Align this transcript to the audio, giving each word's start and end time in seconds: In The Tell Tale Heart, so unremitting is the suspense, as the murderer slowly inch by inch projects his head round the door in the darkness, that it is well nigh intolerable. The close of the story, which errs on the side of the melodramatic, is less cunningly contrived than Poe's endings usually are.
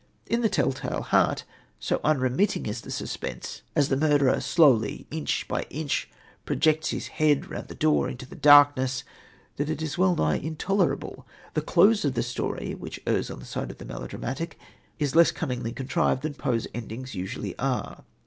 In 0.25 0.41
The 0.41 0.49
Tell 0.49 0.71
Tale 0.71 1.03
Heart, 1.03 1.43
so 1.79 2.01
unremitting 2.03 2.65
is 2.65 2.81
the 2.81 2.89
suspense, 2.89 3.61
as 3.75 3.89
the 3.89 3.95
murderer 3.95 4.39
slowly 4.41 5.05
inch 5.11 5.47
by 5.47 5.61
inch 5.69 6.09
projects 6.43 6.89
his 6.89 7.09
head 7.09 7.51
round 7.51 7.67
the 7.67 7.75
door 7.75 8.09
in 8.09 8.17
the 8.17 8.25
darkness, 8.33 9.03
that 9.57 9.69
it 9.69 9.79
is 9.79 9.99
well 9.99 10.15
nigh 10.15 10.37
intolerable. 10.39 11.27
The 11.53 11.61
close 11.61 12.03
of 12.03 12.15
the 12.15 12.23
story, 12.23 12.73
which 12.73 12.99
errs 13.05 13.29
on 13.29 13.37
the 13.37 13.45
side 13.45 13.69
of 13.69 13.77
the 13.77 13.85
melodramatic, 13.85 14.57
is 14.97 15.15
less 15.15 15.29
cunningly 15.29 15.71
contrived 15.71 16.23
than 16.23 16.33
Poe's 16.33 16.65
endings 16.73 17.13
usually 17.13 17.55
are. 17.59 18.03